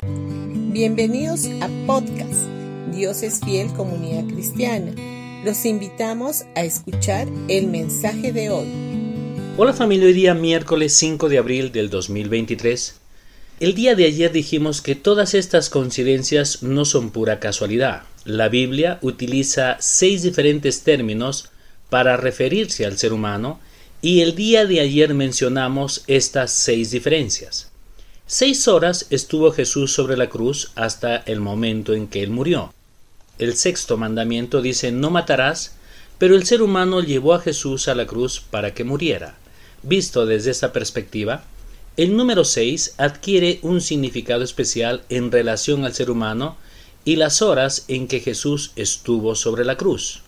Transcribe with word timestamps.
Bienvenidos 0.00 1.46
a 1.60 1.68
podcast 1.84 2.46
Dios 2.94 3.24
es 3.24 3.40
fiel 3.40 3.66
comunidad 3.72 4.32
cristiana. 4.32 4.92
Los 5.44 5.64
invitamos 5.64 6.44
a 6.54 6.62
escuchar 6.62 7.26
el 7.48 7.66
mensaje 7.66 8.32
de 8.32 8.48
hoy. 8.50 8.68
Hola 9.56 9.72
familia, 9.72 10.06
hoy 10.06 10.12
día 10.12 10.34
miércoles 10.34 10.94
5 10.94 11.28
de 11.28 11.38
abril 11.38 11.72
del 11.72 11.90
2023. 11.90 12.94
El 13.58 13.74
día 13.74 13.96
de 13.96 14.04
ayer 14.04 14.30
dijimos 14.30 14.82
que 14.82 14.94
todas 14.94 15.34
estas 15.34 15.68
coincidencias 15.68 16.62
no 16.62 16.84
son 16.84 17.10
pura 17.10 17.40
casualidad. 17.40 18.04
La 18.24 18.48
Biblia 18.48 19.00
utiliza 19.02 19.78
seis 19.80 20.22
diferentes 20.22 20.84
términos 20.84 21.50
para 21.90 22.16
referirse 22.16 22.86
al 22.86 22.98
ser 22.98 23.12
humano 23.12 23.58
y 24.00 24.20
el 24.20 24.36
día 24.36 24.64
de 24.64 24.78
ayer 24.78 25.12
mencionamos 25.12 26.04
estas 26.06 26.52
seis 26.52 26.92
diferencias. 26.92 27.67
Seis 28.30 28.68
horas 28.68 29.06
estuvo 29.08 29.52
Jesús 29.52 29.94
sobre 29.94 30.14
la 30.14 30.28
cruz 30.28 30.70
hasta 30.74 31.16
el 31.16 31.40
momento 31.40 31.94
en 31.94 32.08
que 32.08 32.22
él 32.22 32.28
murió. 32.28 32.74
El 33.38 33.56
sexto 33.56 33.96
mandamiento 33.96 34.60
dice 34.60 34.92
no 34.92 35.08
matarás, 35.08 35.76
pero 36.18 36.36
el 36.36 36.44
ser 36.44 36.60
humano 36.60 37.00
llevó 37.00 37.32
a 37.32 37.40
Jesús 37.40 37.88
a 37.88 37.94
la 37.94 38.06
cruz 38.06 38.42
para 38.50 38.74
que 38.74 38.84
muriera. 38.84 39.38
Visto 39.82 40.26
desde 40.26 40.50
esta 40.50 40.74
perspectiva, 40.74 41.44
el 41.96 42.18
número 42.18 42.44
seis 42.44 42.92
adquiere 42.98 43.60
un 43.62 43.80
significado 43.80 44.44
especial 44.44 45.04
en 45.08 45.32
relación 45.32 45.86
al 45.86 45.94
ser 45.94 46.10
humano 46.10 46.58
y 47.06 47.16
las 47.16 47.40
horas 47.40 47.86
en 47.88 48.08
que 48.08 48.20
Jesús 48.20 48.72
estuvo 48.76 49.36
sobre 49.36 49.64
la 49.64 49.78
cruz. 49.78 50.20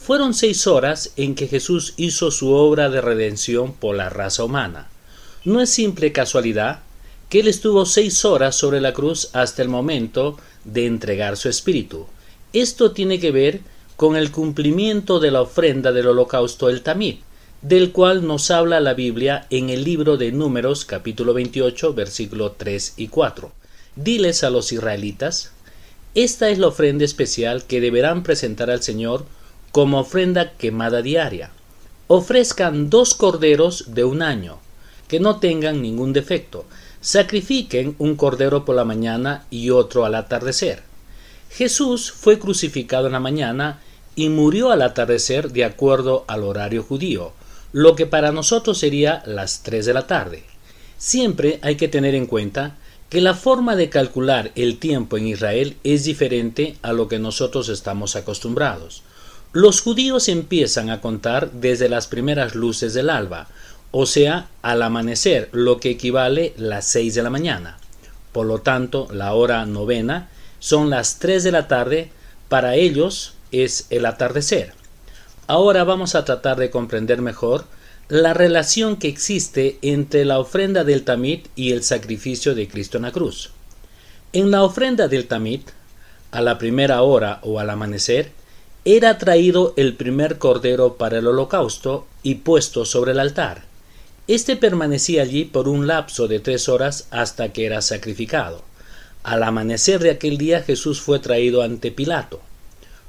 Fueron 0.00 0.32
seis 0.32 0.66
horas 0.66 1.12
en 1.16 1.34
que 1.34 1.46
Jesús 1.46 1.92
hizo 1.98 2.30
su 2.30 2.52
obra 2.52 2.88
de 2.88 3.02
redención 3.02 3.74
por 3.74 3.96
la 3.96 4.08
raza 4.08 4.44
humana. 4.44 4.88
No 5.44 5.60
es 5.60 5.68
simple 5.68 6.10
casualidad 6.10 6.80
que 7.34 7.40
Él 7.40 7.48
estuvo 7.48 7.84
seis 7.84 8.24
horas 8.24 8.54
sobre 8.54 8.80
la 8.80 8.94
cruz 8.94 9.30
hasta 9.32 9.60
el 9.60 9.68
momento 9.68 10.38
de 10.62 10.86
entregar 10.86 11.36
su 11.36 11.48
espíritu. 11.48 12.06
Esto 12.52 12.92
tiene 12.92 13.18
que 13.18 13.32
ver 13.32 13.58
con 13.96 14.14
el 14.14 14.30
cumplimiento 14.30 15.18
de 15.18 15.32
la 15.32 15.42
ofrenda 15.42 15.90
del 15.90 16.06
holocausto 16.06 16.68
el 16.70 16.82
Tamid, 16.82 17.16
del 17.60 17.90
cual 17.90 18.24
nos 18.24 18.52
habla 18.52 18.78
la 18.78 18.94
Biblia 18.94 19.48
en 19.50 19.68
el 19.68 19.82
libro 19.82 20.16
de 20.16 20.30
Números 20.30 20.84
capítulo 20.84 21.34
28 21.34 21.92
versículo 21.92 22.52
3 22.52 22.94
y 22.98 23.08
4. 23.08 23.50
Diles 23.96 24.44
a 24.44 24.50
los 24.50 24.70
israelitas, 24.70 25.50
esta 26.14 26.50
es 26.50 26.60
la 26.60 26.68
ofrenda 26.68 27.04
especial 27.04 27.64
que 27.64 27.80
deberán 27.80 28.22
presentar 28.22 28.70
al 28.70 28.84
Señor 28.84 29.26
como 29.72 29.98
ofrenda 29.98 30.52
quemada 30.52 31.02
diaria. 31.02 31.50
Ofrezcan 32.06 32.90
dos 32.90 33.14
corderos 33.14 33.92
de 33.92 34.04
un 34.04 34.22
año, 34.22 34.60
que 35.08 35.18
no 35.18 35.40
tengan 35.40 35.82
ningún 35.82 36.12
defecto. 36.12 36.64
Sacrifiquen 37.04 37.96
un 37.98 38.16
cordero 38.16 38.64
por 38.64 38.74
la 38.74 38.86
mañana 38.86 39.44
y 39.50 39.68
otro 39.68 40.06
al 40.06 40.14
atardecer. 40.14 40.82
Jesús 41.50 42.10
fue 42.10 42.38
crucificado 42.38 43.08
en 43.08 43.12
la 43.12 43.20
mañana 43.20 43.82
y 44.16 44.30
murió 44.30 44.70
al 44.70 44.80
atardecer 44.80 45.52
de 45.52 45.66
acuerdo 45.66 46.24
al 46.28 46.44
horario 46.44 46.82
judío, 46.82 47.34
lo 47.72 47.94
que 47.94 48.06
para 48.06 48.32
nosotros 48.32 48.78
sería 48.78 49.22
las 49.26 49.62
tres 49.62 49.84
de 49.84 49.92
la 49.92 50.06
tarde. 50.06 50.44
Siempre 50.96 51.58
hay 51.60 51.76
que 51.76 51.88
tener 51.88 52.14
en 52.14 52.24
cuenta 52.24 52.78
que 53.10 53.20
la 53.20 53.34
forma 53.34 53.76
de 53.76 53.90
calcular 53.90 54.50
el 54.54 54.78
tiempo 54.78 55.18
en 55.18 55.26
Israel 55.26 55.76
es 55.84 56.04
diferente 56.04 56.76
a 56.80 56.94
lo 56.94 57.08
que 57.08 57.18
nosotros 57.18 57.68
estamos 57.68 58.16
acostumbrados. 58.16 59.02
Los 59.52 59.82
judíos 59.82 60.28
empiezan 60.28 60.88
a 60.88 61.02
contar 61.02 61.52
desde 61.52 61.90
las 61.90 62.06
primeras 62.06 62.54
luces 62.54 62.94
del 62.94 63.10
alba, 63.10 63.46
o 63.96 64.06
sea, 64.06 64.48
al 64.60 64.82
amanecer, 64.82 65.48
lo 65.52 65.78
que 65.78 65.90
equivale 65.90 66.52
las 66.56 66.84
seis 66.84 67.14
de 67.14 67.22
la 67.22 67.30
mañana. 67.30 67.78
Por 68.32 68.44
lo 68.44 68.58
tanto, 68.58 69.06
la 69.12 69.34
hora 69.34 69.64
novena 69.66 70.30
son 70.58 70.90
las 70.90 71.20
tres 71.20 71.44
de 71.44 71.52
la 71.52 71.68
tarde, 71.68 72.10
para 72.48 72.74
ellos 72.74 73.34
es 73.52 73.86
el 73.90 74.04
atardecer. 74.06 74.72
Ahora 75.46 75.84
vamos 75.84 76.16
a 76.16 76.24
tratar 76.24 76.56
de 76.56 76.70
comprender 76.70 77.22
mejor 77.22 77.66
la 78.08 78.34
relación 78.34 78.96
que 78.96 79.06
existe 79.06 79.78
entre 79.80 80.24
la 80.24 80.40
ofrenda 80.40 80.82
del 80.82 81.04
tamit 81.04 81.46
y 81.54 81.70
el 81.70 81.84
sacrificio 81.84 82.56
de 82.56 82.66
Cristo 82.66 82.96
en 82.96 83.04
la 83.04 83.12
cruz. 83.12 83.52
En 84.32 84.50
la 84.50 84.64
ofrenda 84.64 85.06
del 85.06 85.28
tamit, 85.28 85.70
a 86.32 86.40
la 86.40 86.58
primera 86.58 87.02
hora 87.02 87.38
o 87.44 87.60
al 87.60 87.70
amanecer, 87.70 88.32
era 88.84 89.18
traído 89.18 89.72
el 89.76 89.94
primer 89.94 90.38
cordero 90.38 90.94
para 90.94 91.18
el 91.18 91.28
holocausto 91.28 92.08
y 92.24 92.34
puesto 92.34 92.84
sobre 92.84 93.12
el 93.12 93.20
altar. 93.20 93.72
Este 94.26 94.56
permanecía 94.56 95.20
allí 95.20 95.44
por 95.44 95.68
un 95.68 95.86
lapso 95.86 96.28
de 96.28 96.40
tres 96.40 96.70
horas 96.70 97.08
hasta 97.10 97.52
que 97.52 97.66
era 97.66 97.82
sacrificado. 97.82 98.62
Al 99.22 99.42
amanecer 99.42 100.00
de 100.00 100.10
aquel 100.10 100.38
día 100.38 100.62
Jesús 100.62 101.02
fue 101.02 101.18
traído 101.18 101.62
ante 101.62 101.92
Pilato. 101.92 102.40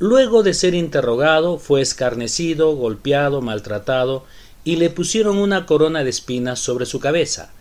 Luego 0.00 0.42
de 0.42 0.52
ser 0.52 0.74
interrogado, 0.74 1.58
fue 1.58 1.80
escarnecido, 1.80 2.74
golpeado, 2.74 3.40
maltratado, 3.40 4.24
y 4.64 4.76
le 4.76 4.90
pusieron 4.90 5.38
una 5.38 5.64
corona 5.64 6.02
de 6.02 6.10
espinas 6.10 6.58
sobre 6.58 6.86
su 6.86 6.98
cabeza. 6.98 7.52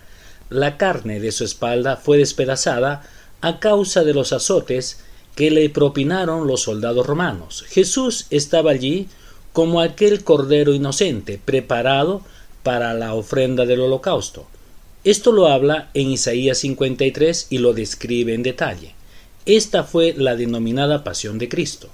La 0.50 0.78
carne 0.78 1.20
de 1.20 1.32
su 1.32 1.44
espalda 1.44 1.98
fue 1.98 2.18
despedazada 2.18 3.08
a 3.42 3.60
causa 3.60 4.04
de 4.04 4.16
los 4.16 4.34
azotes 4.34 5.02
que 5.36 5.52
le 5.52 5.70
propinaron 5.70 6.48
los 6.48 6.64
soldados 6.64 7.06
romanos. 7.06 7.64
Jesús 7.68 8.26
estaba 8.32 8.72
allí 8.72 9.08
como 9.54 9.82
aquel 9.82 10.24
cordero 10.24 10.74
inocente, 10.74 11.40
preparado 11.44 12.24
para 12.66 12.96
la 12.96 13.14
ofrenda 13.14 13.68
del 13.68 13.82
holocausto. 13.82 14.48
Esto 15.04 15.32
lo 15.32 15.50
habla 15.50 15.92
en 15.94 16.10
Isaías 16.10 16.58
53 16.58 17.46
y 17.52 17.60
lo 17.60 17.74
describe 17.74 18.34
en 18.34 18.42
detalle. 18.42 18.96
Esta 19.46 19.84
fue 19.84 20.16
la 20.18 20.36
denominada 20.36 21.04
pasión 21.04 21.38
de 21.38 21.48
Cristo. 21.48 21.90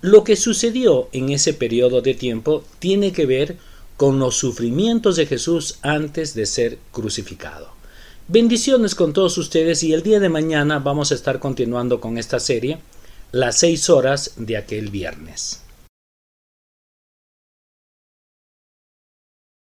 Lo 0.00 0.24
que 0.24 0.34
sucedió 0.34 1.08
en 1.12 1.28
ese 1.28 1.54
periodo 1.54 2.00
de 2.00 2.14
tiempo 2.14 2.64
tiene 2.80 3.12
que 3.12 3.26
ver 3.26 3.58
con 3.96 4.18
los 4.18 4.36
sufrimientos 4.36 5.14
de 5.14 5.26
Jesús 5.26 5.78
antes 5.82 6.34
de 6.34 6.46
ser 6.46 6.78
crucificado. 6.90 7.70
Bendiciones 8.26 8.96
con 8.96 9.12
todos 9.12 9.38
ustedes 9.38 9.84
y 9.84 9.92
el 9.92 10.02
día 10.02 10.18
de 10.18 10.28
mañana 10.28 10.80
vamos 10.80 11.12
a 11.12 11.14
estar 11.14 11.38
continuando 11.38 12.00
con 12.00 12.18
esta 12.18 12.40
serie, 12.40 12.78
las 13.30 13.58
seis 13.58 13.88
horas 13.88 14.32
de 14.36 14.56
aquel 14.56 14.90
viernes. 14.90 15.62